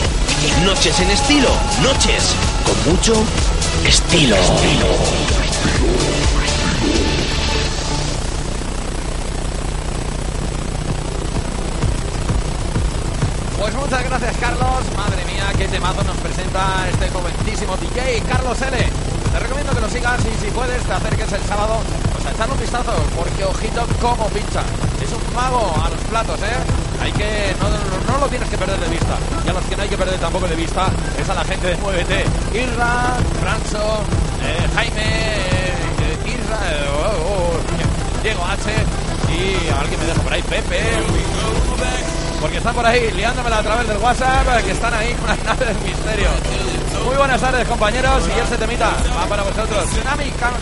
Noches 0.65 1.01
en 1.01 1.11
estilo, 1.11 1.49
noches 1.83 2.35
con 2.65 2.93
mucho 2.93 3.15
estilo. 3.87 4.37
Pues 13.59 13.75
muchas 13.75 14.05
gracias, 14.05 14.37
Carlos. 14.39 14.83
Madre 14.97 15.25
mía, 15.27 15.45
qué 15.59 15.67
temazo 15.67 16.05
nos 16.05 16.17
presenta 16.19 16.89
este 16.89 17.09
jovencísimo 17.11 17.77
DJ, 17.77 18.23
Carlos 18.29 18.61
L. 18.63 18.77
Te 19.33 19.39
recomiendo 19.41 19.73
que 19.75 19.81
lo 19.81 19.91
sigas 19.91 20.21
y 20.25 20.45
si 20.45 20.51
puedes 20.53 20.81
te 20.83 20.93
acerques 20.93 21.33
el 21.33 21.43
sábado 21.43 21.81
pues 22.13 22.25
a 22.27 22.31
echarle 22.31 22.55
un 22.55 22.61
vistazo, 22.61 22.93
porque 23.17 23.45
ojito 23.45 23.85
como 24.01 24.29
pincha. 24.29 24.63
Es 25.03 25.11
un 25.11 25.35
mago 25.35 25.75
a 25.85 25.91
los 25.91 26.01
platos, 26.09 26.41
¿eh? 26.41 26.57
Hay 27.03 27.13
que, 27.13 27.55
no, 27.59 28.13
no, 28.13 28.19
lo 28.19 28.29
tienes 28.29 28.49
que 28.49 28.57
perder 28.57 28.79
de 28.79 28.89
vista. 28.89 29.19
Y 29.45 29.49
a 29.49 29.53
los 29.53 29.65
que 29.65 29.77
no 29.77 29.83
hay 29.83 29.89
que 29.89 29.99
perder 29.99 30.19
tampoco 30.21 30.47
de 30.47 30.57
vista 30.57 30.89
es 31.19 31.29
a 31.29 31.35
la 31.35 31.45
gente 31.45 31.67
de 31.67 31.77
Muévete. 31.79 32.25
Irra, 32.55 33.19
Francho, 33.43 34.03
eh, 34.43 34.69
Jaime, 34.75 35.03
eh, 35.03 36.31
Irra, 36.31 36.61
eh, 36.71 36.89
oh, 36.95 37.59
oh, 37.59 38.23
Diego 38.23 38.45
H. 38.45 38.71
Y 39.35 39.69
alguien 39.69 40.01
me 40.01 40.07
dejo 40.07 40.23
por 40.23 40.33
ahí, 40.33 40.43
Pepe. 40.43 42.18
Porque 42.41 42.59
están 42.59 42.75
por 42.75 42.87
ahí 42.87 43.11
liándomela 43.13 43.59
a 43.59 43.63
través 43.63 43.89
del 43.89 43.99
WhatsApp, 43.99 44.65
que 44.65 44.71
están 44.73 44.95
ahí 44.95 45.15
con 45.15 45.29
las 45.29 45.43
naves 45.45 45.69
del 45.69 45.79
misterio. 45.79 46.29
Muy 47.05 47.17
buenas 47.17 47.41
tardes, 47.41 47.67
compañeros, 47.67 48.23
y 48.35 48.39
el 48.39 48.47
se 48.47 48.57
temita 48.57 48.93
va 49.17 49.27
para 49.27 49.43
vosotros. 49.43 49.85
Tsunami 49.91 50.31
Can. 50.33 50.53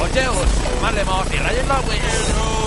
Ocheus, 0.00 0.36
Marlemore 0.82 1.36
y 1.36 1.38
Ryan 1.38 1.68
Lowes. 1.68 2.60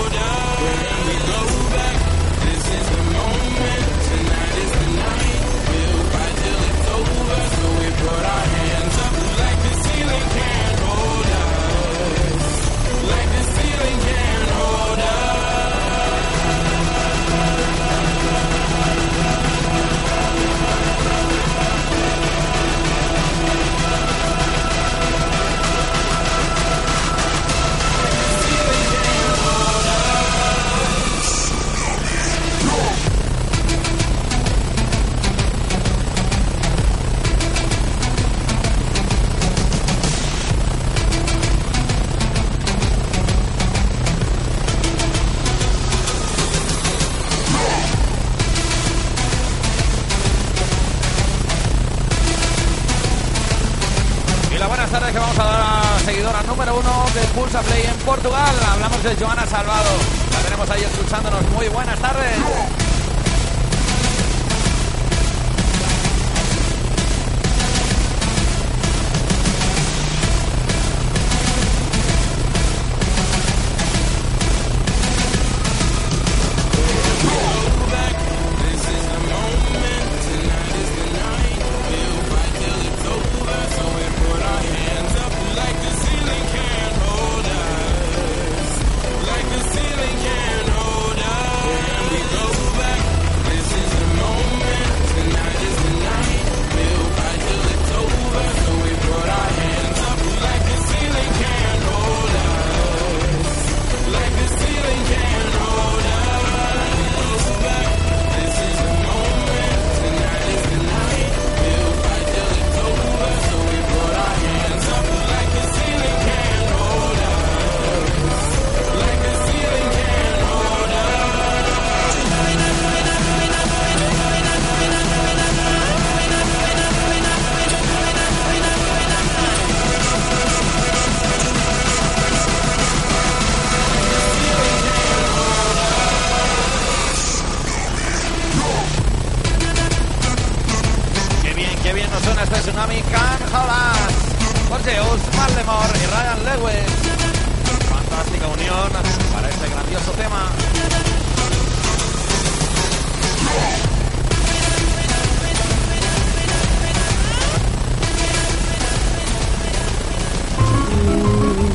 Tardes 54.94 55.12
que 55.12 55.18
vamos 55.18 55.38
a 55.40 55.44
dar 55.44 55.60
a 55.60 55.98
seguidora 56.04 56.40
número 56.44 56.78
uno 56.78 57.04
de 57.14 57.20
Pulsa 57.34 57.60
Play 57.62 57.82
en 57.82 57.96
Portugal. 58.06 58.54
Hablamos 58.70 59.02
de 59.02 59.16
Joana 59.16 59.44
Salvado. 59.44 59.90
La 60.30 60.38
tenemos 60.38 60.70
ahí 60.70 60.84
escuchándonos. 60.84 61.42
Muy 61.50 61.66
buenas 61.66 61.98
tardes. 61.98 62.36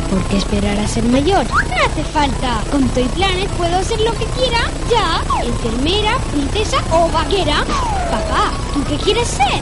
¿Por 0.09 0.23
qué 0.23 0.37
esperar 0.37 0.79
a 0.79 0.87
ser 0.87 1.03
mayor? 1.03 1.45
No 1.47 1.75
hace 1.85 2.03
falta. 2.03 2.61
Con 2.71 2.87
Toy 2.89 3.03
Planet 3.09 3.47
puedo 3.51 3.83
ser 3.83 4.01
lo 4.01 4.11
que 4.13 4.25
quiera. 4.25 4.59
Ya. 4.89 5.23
Enfermera, 5.43 6.17
princesa 6.31 6.77
o 6.91 7.09
vaquera. 7.09 7.63
Papá, 8.09 8.51
¿tú 8.73 8.83
qué 8.85 8.97
quieres 8.97 9.27
ser? 9.27 9.61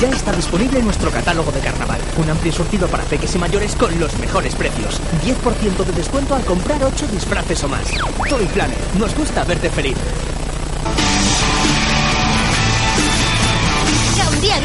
Ya 0.00 0.08
está 0.08 0.32
disponible 0.32 0.82
nuestro 0.82 1.10
catálogo 1.10 1.52
de 1.52 1.60
carnaval. 1.60 2.00
Un 2.16 2.30
amplio 2.30 2.52
surtido 2.52 2.88
para 2.88 3.04
peques 3.04 3.34
y 3.34 3.38
mayores 3.38 3.76
con 3.76 3.98
los 4.00 4.18
mejores 4.18 4.54
precios. 4.54 5.00
10% 5.24 5.84
de 5.84 5.92
descuento 5.92 6.34
al 6.34 6.44
comprar 6.44 6.82
8 6.82 7.06
disfraces 7.08 7.62
o 7.64 7.68
más. 7.68 7.86
Toy 8.28 8.46
Planet. 8.46 8.78
Nos 8.98 9.14
gusta 9.14 9.44
verte 9.44 9.68
feliz. 9.70 9.96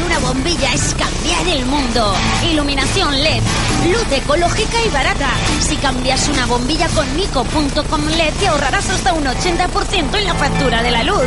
Una 0.00 0.18
bombilla 0.20 0.72
es 0.72 0.94
cambiar 0.94 1.46
el 1.48 1.66
mundo. 1.66 2.14
Iluminación 2.50 3.22
LED, 3.22 3.42
luz 3.90 4.10
ecológica 4.10 4.82
y 4.86 4.88
barata. 4.90 5.28
Si 5.60 5.76
cambias 5.76 6.28
una 6.28 6.46
bombilla 6.46 6.88
con 6.88 7.16
Nico.com 7.16 8.06
LED 8.16 8.32
te 8.40 8.48
ahorrarás 8.48 8.88
hasta 8.88 9.12
un 9.12 9.24
80% 9.24 10.18
en 10.18 10.24
la 10.24 10.34
factura 10.34 10.82
de 10.82 10.90
la 10.90 11.02
luz. 11.02 11.26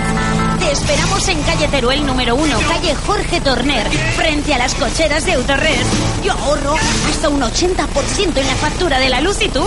Te 0.65 0.71
esperamos 0.71 1.27
en 1.27 1.43
calle 1.43 1.67
Teruel 1.67 2.03
número 2.07 2.35
1, 2.35 2.59
calle 2.67 2.95
Jorge 2.95 3.39
Torner, 3.39 3.87
frente 4.15 4.51
a 4.51 4.57
las 4.57 4.73
cocheras 4.73 5.23
de 5.23 5.33
Autored. 5.33 5.85
Yo 6.23 6.33
ahorro 6.33 6.75
hasta 7.07 7.29
un 7.29 7.39
80% 7.39 8.37
en 8.37 8.47
la 8.47 8.55
factura 8.55 8.97
de 8.97 9.09
la 9.09 9.21
luz 9.21 9.43
y 9.43 9.49
tú. 9.49 9.63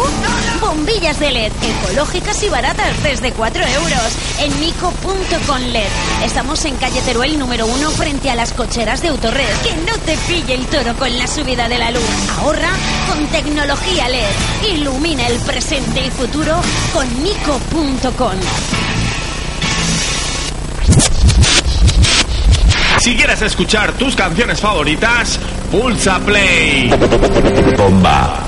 Bombillas 0.61 1.20
de 1.20 1.30
LED, 1.30 1.53
ecológicas 1.62 2.42
y 2.42 2.49
baratas 2.49 3.01
desde 3.05 3.32
4 3.32 3.64
euros 3.64 4.18
en 4.40 4.61
Nico.com 4.61 5.61
LED. 5.70 5.86
Estamos 6.24 6.64
en 6.64 6.74
calle 6.74 7.01
Teruel 7.03 7.38
número 7.38 7.66
1 7.66 7.90
frente 7.92 8.30
a 8.30 8.34
las 8.34 8.53
cocheras 8.53 9.01
de 9.01 9.09
Autored. 9.09 9.57
Que 9.62 9.74
no 9.76 9.96
te 10.05 10.16
pille 10.26 10.55
el 10.55 10.66
toro 10.66 10.96
con 10.96 11.16
la 11.16 11.28
subida 11.28 11.68
de 11.68 11.78
la 11.78 11.92
luz. 11.92 12.03
Ahorra 12.40 12.72
con 13.09 13.24
tecnología 13.28 14.09
LED. 14.09 14.72
Ilumina 14.72 15.28
el 15.28 15.38
presente 15.42 16.05
y 16.05 16.11
futuro 16.11 16.61
con 16.92 17.22
Nico.com. 17.22 18.88
Si 23.09 23.17
quieres 23.17 23.41
escuchar 23.41 23.93
tus 23.93 24.15
canciones 24.15 24.61
favoritas, 24.61 25.41
pulsa 25.71 26.21
play. 26.21 26.91
Bomba. 27.75 28.41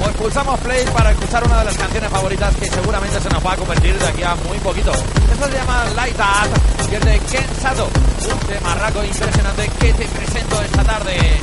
Pues 0.00 0.16
pulsamos 0.16 0.58
play 0.60 0.86
para 0.86 1.10
escuchar 1.10 1.44
una 1.44 1.58
de 1.58 1.64
las 1.66 1.76
canciones 1.76 2.08
favoritas 2.08 2.56
que 2.56 2.66
seguramente 2.66 3.20
se 3.20 3.28
nos 3.28 3.44
va 3.44 3.52
a 3.52 3.56
convertir 3.56 3.98
de 3.98 4.06
aquí 4.06 4.22
a 4.22 4.36
muy 4.36 4.56
poquito. 4.60 4.90
Esto 4.90 5.50
se 5.50 5.52
llama 5.52 5.84
Light 5.94 6.16
Up 6.18 6.90
y 6.90 6.94
es 6.94 7.00
de 7.02 7.18
Ken 7.30 7.46
Sato, 7.60 7.90
un 8.32 8.38
temarraco 8.46 9.04
impresionante 9.04 9.70
que 9.78 9.92
te 9.92 10.06
presento 10.06 10.62
esta 10.62 10.82
tarde. 10.82 11.40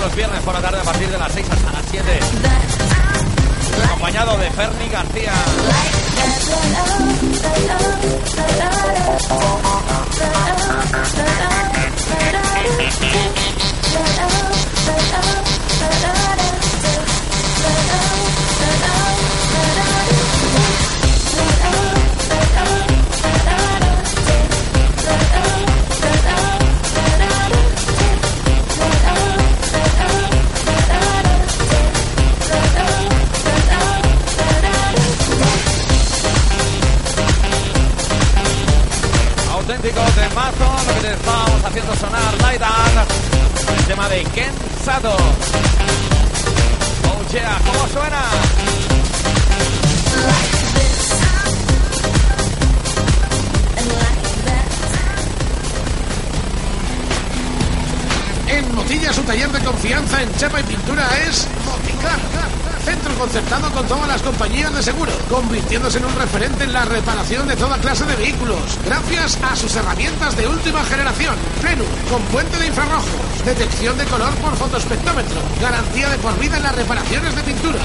Los 0.00 0.16
viernes 0.16 0.40
por 0.42 0.54
la 0.54 0.62
tarde 0.62 0.80
a 0.80 0.82
partir 0.82 1.10
de 1.10 1.18
las 1.18 1.30
6 1.32 1.46
hasta 1.50 1.72
las 1.72 1.84
7. 1.90 2.20
Acompañado 3.84 4.38
de 4.38 4.50
Ferni 4.50 4.88
García. 4.88 5.32
sonar, 42.00 42.34
Up, 42.34 42.42
el 43.76 43.84
tema 43.84 44.08
de 44.08 44.24
Ken 44.34 44.52
Sato. 44.84 45.12
Oh 45.12 45.16
¿cómo 47.66 47.86
suena? 47.88 48.22
En 58.48 58.74
Motilla, 58.74 59.12
su 59.12 59.22
taller 59.22 59.52
de 59.52 59.60
confianza 59.60 60.22
en 60.22 60.34
chapa 60.36 60.60
y 60.60 60.62
pintura 60.64 61.06
es 61.28 61.46
Moticar. 61.66 62.39
Concertado 63.20 63.70
con 63.72 63.86
todas 63.86 64.08
las 64.08 64.22
compañías 64.22 64.72
de 64.72 64.82
seguro, 64.82 65.12
convirtiéndose 65.28 65.98
en 65.98 66.06
un 66.06 66.14
referente 66.16 66.64
en 66.64 66.72
la 66.72 66.86
reparación 66.86 67.46
de 67.46 67.54
toda 67.54 67.76
clase 67.76 68.06
de 68.06 68.16
vehículos, 68.16 68.78
gracias 68.82 69.38
a 69.42 69.54
sus 69.54 69.76
herramientas 69.76 70.34
de 70.38 70.48
última 70.48 70.82
generación. 70.84 71.34
Plenu, 71.60 71.84
con 72.08 72.22
puente 72.32 72.56
de 72.56 72.68
infrarrojos, 72.68 73.44
detección 73.44 73.98
de 73.98 74.06
color 74.06 74.34
por 74.36 74.56
fotoespectrómetro, 74.56 75.38
garantía 75.60 76.08
de 76.08 76.16
por 76.16 76.38
vida 76.38 76.56
en 76.56 76.62
las 76.62 76.74
reparaciones 76.74 77.36
de 77.36 77.42
pintura. 77.42 77.80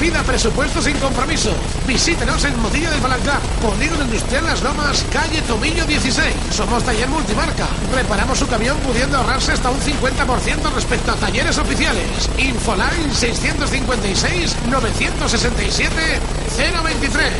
Pida 0.00 0.24
presupuesto 0.24 0.82
sin 0.82 0.98
compromiso. 0.98 1.52
Visítenos 1.88 2.44
en 2.44 2.60
Motilla 2.60 2.90
del 2.90 3.00
Palancar, 3.00 3.40
Polígono 3.62 4.04
Industrial 4.04 4.44
Las 4.44 4.62
Lomas, 4.62 5.06
calle 5.10 5.40
Tomillo 5.40 5.86
16. 5.86 6.34
Somos 6.50 6.84
taller 6.84 7.08
multimarca. 7.08 7.66
Reparamos 7.94 8.38
su 8.38 8.46
camión 8.46 8.76
pudiendo 8.80 9.16
ahorrarse 9.16 9.52
hasta 9.52 9.70
un 9.70 9.80
50% 9.80 10.70
respecto 10.74 11.12
a 11.12 11.16
talleres 11.16 11.56
oficiales. 11.56 12.28
Infoline 12.36 13.10
656 13.10 14.56
967 14.68 16.20
023. 16.84 17.32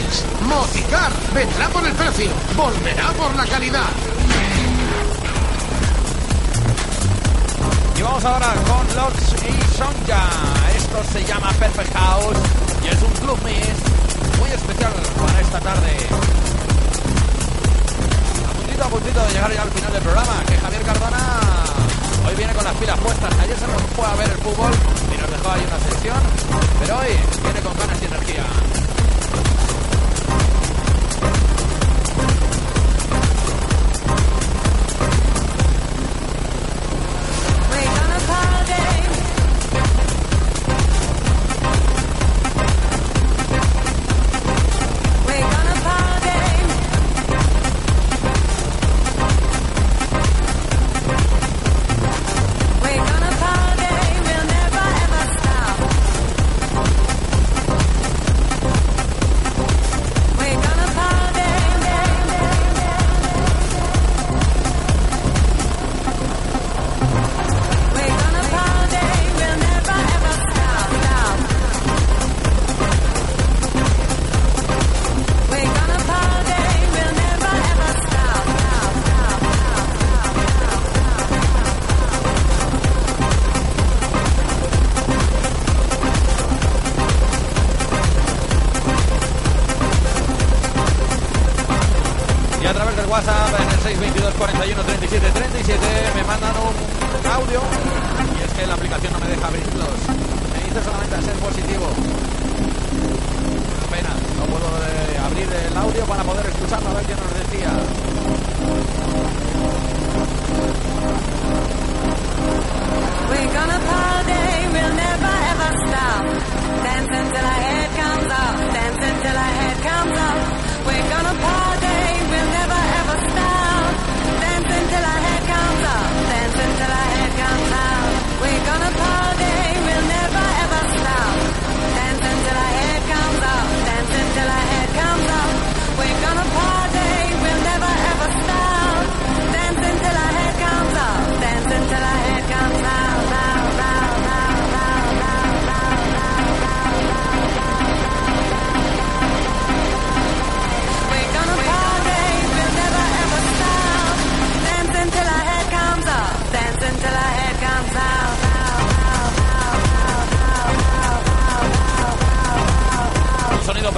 Moticar 0.49 1.13
vendrá 1.35 1.69
por 1.69 1.87
el 1.87 1.93
precio, 1.93 2.31
volverá 2.57 3.13
por 3.13 3.37
la 3.37 3.45
calidad. 3.45 3.91
Y 7.99 8.03
vamos 8.03 8.25
ahora 8.25 8.55
con 8.67 8.87
Lux 8.97 9.35
y 9.43 9.77
Sonja. 9.77 10.27
Esto 10.75 11.05
se 11.13 11.23
llama 11.27 11.53
Perfect 11.53 11.93
House 11.93 12.39
y 12.83 12.89
es 12.89 13.03
un 13.03 13.13
club 13.13 13.39
mix 13.45 13.88
muy 14.39 14.51
especial 14.51 14.93
para 14.93 15.41
esta 15.41 15.61
tarde. 15.61 15.97
A 18.49 18.53
puntito 18.53 18.85
a 18.85 18.89
puntito 18.89 19.21
de 19.27 19.33
llegar 19.33 19.53
ya 19.53 19.63
al 19.63 19.71
final 19.71 19.93
del 19.93 20.03
programa, 20.03 20.43
que 20.47 20.57
Javier 20.57 20.83
Cardona 20.83 21.59
Hoy 22.29 22.35
viene 22.35 22.53
con 22.53 22.63
las 22.63 22.75
pilas 22.77 22.99
puestas. 22.99 23.33
Ayer 23.41 23.57
se 23.57 23.67
nos 23.67 23.81
fue 23.97 24.07
a 24.07 24.15
ver 24.17 24.29
el 24.29 24.37
fútbol 24.37 24.71
y 25.15 25.17
nos 25.17 25.31
dejó 25.31 25.51
ahí 25.51 25.65
una 25.67 25.79
sesión. 25.91 26.19
Pero 26.79 26.99
hoy 26.99 27.09
viene 27.43 27.61
con 27.61 27.79
ganas 27.79 28.03
y 28.03 28.05
energía. 28.05 28.78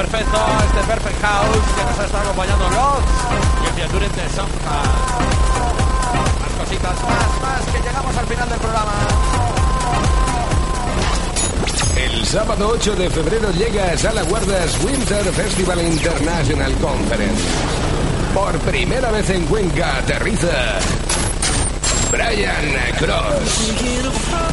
Perfecto, 0.00 0.38
este 0.64 0.80
Perfect 0.86 1.20
House 1.20 1.64
que 1.76 1.84
nos 1.84 2.06
estado 2.06 2.24
acompañando 2.24 2.70
Rox 2.70 3.04
y 3.62 3.66
el 3.66 3.72
Feature 3.74 4.08
de 4.08 4.28
Soundcast. 4.30 5.20
Más 6.40 6.52
cositas, 6.58 7.02
más, 7.02 7.30
más, 7.42 7.60
que 7.70 7.82
llegamos 7.86 8.16
al 8.16 8.26
final 8.26 8.48
del 8.48 8.58
programa. 8.60 8.92
El 11.96 12.26
sábado 12.26 12.70
8 12.72 12.96
de 12.96 13.10
febrero 13.10 13.50
llega 13.50 13.92
a 13.92 13.98
Sala 13.98 14.22
Guardas 14.22 14.82
Winter 14.82 15.24
Festival 15.34 15.82
International 15.82 16.72
Conference. 16.76 17.42
Por 18.32 18.58
primera 18.60 19.10
vez 19.10 19.28
en 19.28 19.44
Cuenca 19.44 19.98
aterriza 19.98 20.78
Brian 22.10 22.72
Cross. 22.98 24.49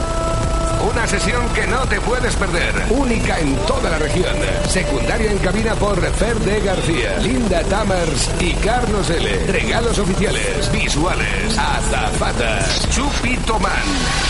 Una 0.97 1.05
sesión 1.05 1.47
que 1.49 1.67
no 1.67 1.87
te 1.87 2.01
puedes 2.01 2.35
perder, 2.35 2.73
única 2.89 3.37
en 3.37 3.55
toda 3.67 3.87
la 3.87 3.99
región. 3.99 4.35
Secundaria 4.67 5.31
en 5.31 5.37
cabina 5.37 5.75
por 5.75 6.01
Fer 6.15 6.35
de 6.39 6.59
García, 6.59 7.19
Linda 7.19 7.61
Tamers 7.65 8.31
y 8.39 8.53
Carlos 8.53 9.07
L. 9.11 9.45
Regalos 9.45 9.99
oficiales, 9.99 10.71
visuales, 10.71 11.55
azafatas, 11.55 12.89
Chupito 12.89 13.59
Man, 13.59 13.71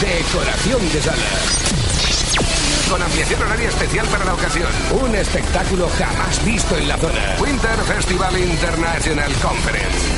decoración 0.01 0.91
de 0.91 1.01
sala. 1.01 1.77
Con 2.91 3.01
ampliación 3.01 3.41
horaria 3.43 3.69
especial 3.69 4.05
para 4.07 4.25
la 4.25 4.33
ocasión. 4.33 4.67
Un 5.01 5.15
espectáculo 5.15 5.89
jamás 5.97 6.43
visto 6.43 6.75
en 6.75 6.89
la 6.89 6.97
zona. 6.97 7.37
Winter 7.39 7.77
Festival 7.87 8.37
International 8.37 9.31
Conference. 9.41 10.16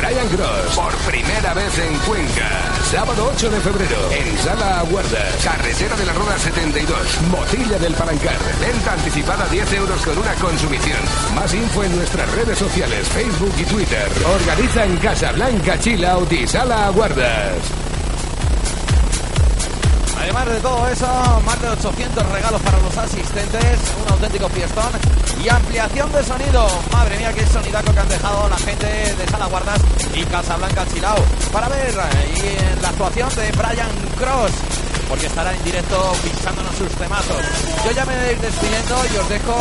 Brian 0.00 0.28
Cross, 0.28 0.76
por 0.76 0.94
primera 1.12 1.52
vez 1.52 1.78
en 1.78 1.94
Cuenca. 1.98 2.48
Sábado 2.90 3.30
8 3.34 3.50
de 3.50 3.60
febrero, 3.60 4.10
en 4.10 4.38
Sala 4.38 4.80
Aguarda, 4.80 5.28
Carretera 5.44 5.94
de 5.94 6.06
la 6.06 6.14
Roda 6.14 6.38
72, 6.38 6.98
Motilla 7.30 7.78
del 7.78 7.92
Palancar. 7.92 8.38
Venta 8.58 8.94
anticipada 8.94 9.46
10 9.48 9.72
euros 9.74 10.00
con 10.00 10.16
una 10.16 10.32
consumición. 10.36 10.98
Más 11.34 11.52
info 11.52 11.84
en 11.84 11.94
nuestras 11.96 12.30
redes 12.30 12.58
sociales, 12.58 13.08
Facebook 13.08 13.52
y 13.58 13.64
Twitter. 13.64 14.08
Organiza 14.40 14.86
en 14.86 14.96
Casablanca 14.96 15.78
Chill 15.78 16.02
Out 16.02 16.32
y 16.32 16.46
Sala 16.46 16.86
Aguardas. 16.86 17.58
Además 20.18 20.48
de 20.48 20.60
todo 20.60 20.88
eso, 20.88 21.42
más 21.44 21.60
de 21.60 21.68
800 21.68 22.32
regalos 22.32 22.62
para 22.62 22.78
los 22.78 22.96
asistentes, 22.96 23.78
un 24.02 24.12
auténtico 24.12 24.48
fiestón 24.48 24.92
y 25.42 25.48
ampliación 25.48 26.12
de 26.12 26.22
sonido. 26.24 26.66
Madre 26.92 27.16
mía, 27.18 27.32
qué 27.32 27.46
sonidaco 27.46 27.92
que 27.92 28.00
han 28.00 28.08
dejado 28.08 28.48
la 28.48 28.58
gente 28.58 28.86
de 28.86 29.26
Sala 29.28 29.46
Guardas 29.46 29.80
y 30.14 30.24
Casablanca 30.24 30.86
Chilao 30.92 31.18
para 31.52 31.68
ver 31.68 31.94
la 31.94 32.88
actuación 32.88 33.28
de 33.36 33.50
Brian 33.52 33.90
Cross. 34.18 34.52
Porque 35.08 35.26
estará 35.26 35.52
en 35.52 35.64
directo 35.64 36.12
pinchándonos 36.22 36.74
sus 36.76 36.92
temazos. 36.92 37.36
Yo 37.84 37.90
ya 37.90 38.04
me 38.04 38.14
voy 38.14 38.34
despidiendo 38.36 38.96
y 39.12 39.16
os 39.16 39.28
dejo 39.28 39.56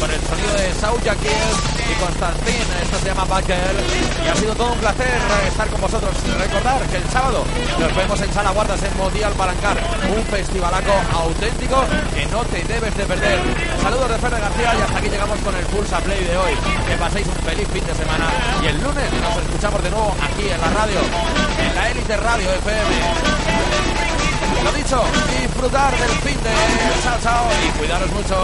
con 0.00 0.10
el 0.10 0.20
sonido 0.22 0.54
de 0.54 0.74
Saul 0.80 1.00
Jaquiel 1.02 1.71
y 1.90 1.94
Constantin. 1.94 2.62
Esto 2.82 2.98
se 2.98 3.06
llama 3.06 3.24
Backel. 3.24 3.76
Y 4.24 4.28
ha 4.28 4.34
sido 4.36 4.54
todo 4.54 4.72
un 4.72 4.78
placer 4.78 5.18
estar 5.48 5.68
con 5.68 5.80
vosotros. 5.80 6.14
Recordar 6.38 6.80
que 6.88 6.96
el 6.96 7.08
sábado 7.10 7.44
nos 7.78 7.96
vemos 7.96 8.20
en 8.20 8.32
Sala 8.32 8.50
Guardas 8.50 8.82
en 8.82 8.96
Modial 8.96 9.32
Palancar. 9.32 9.76
Un 10.14 10.24
festivalaco 10.24 10.92
auténtico 11.12 11.84
que 12.14 12.26
no 12.26 12.44
te 12.44 12.62
debes 12.64 12.96
de 12.96 13.04
perder. 13.04 13.38
Saludos 13.82 14.08
de 14.10 14.18
Fer 14.18 14.34
de 14.34 14.40
García 14.40 14.74
y 14.78 14.82
hasta 14.82 14.98
aquí 14.98 15.08
llegamos 15.08 15.38
con 15.40 15.54
el 15.54 15.64
Pulsa 15.66 16.00
Play 16.00 16.24
de 16.24 16.36
hoy. 16.36 16.52
Que 16.86 16.96
paséis 16.96 17.26
un 17.26 17.44
feliz 17.44 17.68
fin 17.72 17.84
de 17.86 17.94
semana. 17.94 18.26
Y 18.62 18.66
el 18.66 18.82
lunes 18.82 19.12
nos 19.20 19.36
escuchamos 19.44 19.82
de 19.82 19.90
nuevo 19.90 20.14
aquí 20.22 20.48
en 20.48 20.60
la 20.60 20.70
radio. 20.70 21.00
En 21.58 21.74
la 21.74 21.90
Élite 21.90 22.16
Radio 22.16 22.50
FM. 22.50 24.11
Lo 24.64 24.72
dicho, 24.72 25.02
disfrutar 25.40 25.92
del 25.98 26.10
fin 26.20 26.38
de 26.42 27.02
chao 27.02 27.18
chao 27.22 27.48
y 27.66 27.78
cuidaros 27.78 28.10
mucho. 28.12 28.36